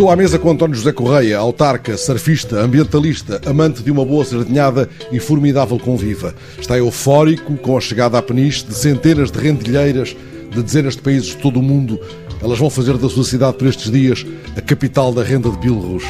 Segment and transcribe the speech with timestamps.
[0.00, 4.88] Estou à mesa com António José Correia, autarca, surfista, ambientalista, amante de uma boa sardinhada
[5.12, 6.34] e formidável conviva.
[6.58, 10.16] Está eufórico com a chegada à peniche de centenas de rendilheiras
[10.50, 12.00] de dezenas de países de todo o mundo.
[12.42, 14.24] Elas vão fazer da sua cidade por estes dias
[14.56, 16.04] a capital da renda de Bilros.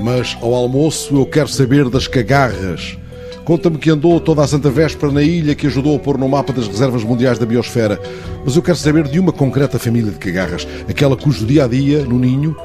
[0.00, 2.96] Mas ao almoço eu quero saber das cagarras.
[3.44, 6.52] Conta-me que andou toda a Santa Véspera na ilha que ajudou a pôr no mapa
[6.52, 8.00] das reservas mundiais da biosfera.
[8.44, 12.04] Mas eu quero saber de uma concreta família de cagarras, aquela cujo dia a dia,
[12.04, 12.56] no ninho,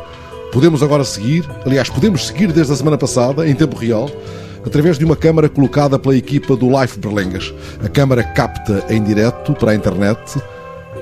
[0.51, 4.09] Podemos agora seguir, aliás, podemos seguir desde a semana passada, em tempo real,
[4.65, 7.53] através de uma câmara colocada pela equipa do Life Berlengas.
[7.83, 10.41] A câmara capta em direto para a internet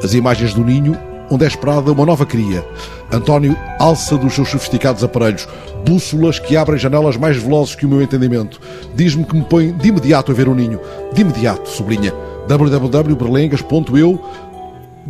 [0.04, 0.98] as imagens do ninho,
[1.30, 2.66] onde é esperada uma nova cria.
[3.12, 5.48] António alça dos seus sofisticados aparelhos,
[5.86, 8.60] bússolas que abrem janelas mais velozes que o meu entendimento.
[8.96, 10.80] Diz-me que me põe de imediato a ver o ninho.
[11.14, 12.14] De imediato, sublinha.
[12.48, 14.22] www.berlengas.eu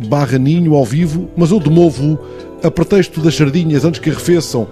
[0.06, 2.18] barra ninho ao vivo, mas eu demovo
[2.62, 4.68] a pretexto das sardinhas antes que arrefeçam.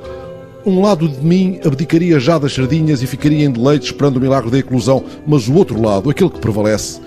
[0.65, 4.51] Um lado de mim abdicaria já das sardinhas e ficaria em deleite esperando o milagre
[4.51, 7.01] da eclosão, mas o outro lado, aquele que prevalece,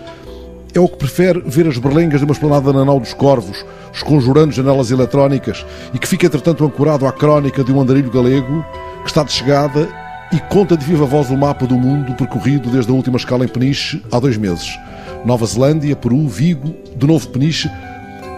[0.74, 3.66] é o que prefere ver as berlengas de uma esplanada na nau dos corvos,
[4.00, 8.66] esconjurando janelas eletrónicas e que fica, entretanto, ancorado à crónica de um andarilho galego
[9.04, 9.88] que está de chegada
[10.32, 13.48] e conta de viva voz o mapa do mundo percorrido desde a última escala em
[13.48, 14.78] Peniche há dois meses.
[15.26, 17.70] Nova Zelândia, Peru, Vigo, de novo Peniche.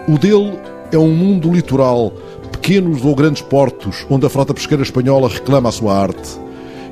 [0.08, 0.58] O dele
[0.90, 2.12] é um mundo litoral
[2.50, 6.40] pequenos ou grandes portos onde a frota pesqueira espanhola reclama a sua arte.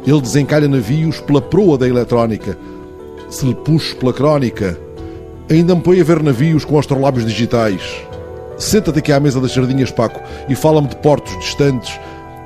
[0.07, 2.57] Ele desencalha navios pela proa da eletrónica.
[3.29, 4.79] Se lhe puxo pela crónica,
[5.51, 8.10] ainda me põe a ver navios com astrolábios digitais.
[8.61, 11.99] Senta-te aqui à mesa das sardinhas, Paco, e fala-me de portos distantes,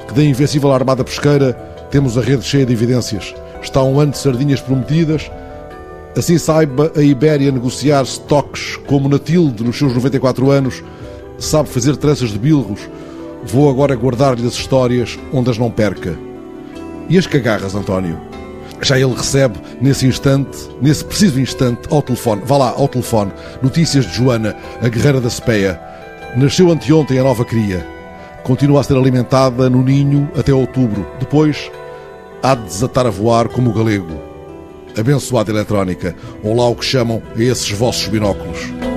[0.09, 1.53] que da invencível armada pesqueira
[1.91, 3.35] temos a rede cheia de evidências.
[3.61, 5.31] Está um ano de sardinhas prometidas.
[6.17, 10.83] Assim saiba a Ibéria negociar estoques como Natilde, nos seus 94 anos,
[11.39, 12.89] sabe fazer tranças de bilros,
[13.47, 16.19] Vou agora guardar-lhe as histórias onde as não perca.
[17.11, 18.19] E as cagarras, António?
[18.81, 24.07] Já ele recebe, nesse instante, nesse preciso instante, ao telefone, vá lá, ao telefone, notícias
[24.07, 25.79] de Joana, a guerreira da Cepeia.
[26.37, 27.87] Nasceu anteontem a nova cria.
[28.43, 31.07] Continua a ser alimentada no ninho até outubro.
[31.21, 31.71] Depois,
[32.43, 34.21] há de desatar a voar como o galego.
[34.99, 38.94] Abençoada eletrónica, ou lá o que chamam a esses vossos binóculos.